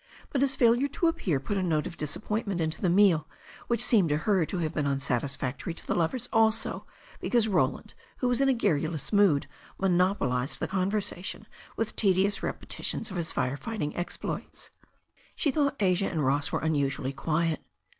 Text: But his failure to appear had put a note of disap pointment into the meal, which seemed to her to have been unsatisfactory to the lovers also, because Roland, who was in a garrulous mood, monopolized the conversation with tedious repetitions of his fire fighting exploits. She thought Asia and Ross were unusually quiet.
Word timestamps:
But 0.31 0.41
his 0.41 0.55
failure 0.55 0.87
to 0.87 1.07
appear 1.07 1.37
had 1.37 1.45
put 1.45 1.57
a 1.57 1.61
note 1.61 1.85
of 1.85 1.95
disap 1.95 2.23
pointment 2.23 2.59
into 2.59 2.81
the 2.81 2.89
meal, 2.89 3.27
which 3.67 3.85
seemed 3.85 4.09
to 4.09 4.17
her 4.17 4.47
to 4.47 4.57
have 4.57 4.73
been 4.73 4.87
unsatisfactory 4.87 5.75
to 5.75 5.85
the 5.85 5.93
lovers 5.93 6.27
also, 6.33 6.87
because 7.19 7.47
Roland, 7.47 7.93
who 8.17 8.27
was 8.27 8.41
in 8.41 8.49
a 8.49 8.53
garrulous 8.55 9.13
mood, 9.13 9.45
monopolized 9.77 10.59
the 10.59 10.67
conversation 10.67 11.45
with 11.77 11.95
tedious 11.95 12.41
repetitions 12.41 13.11
of 13.11 13.17
his 13.17 13.31
fire 13.31 13.57
fighting 13.57 13.95
exploits. 13.95 14.71
She 15.35 15.51
thought 15.51 15.75
Asia 15.79 16.09
and 16.09 16.25
Ross 16.25 16.51
were 16.51 16.61
unusually 16.61 17.13
quiet. 17.13 17.61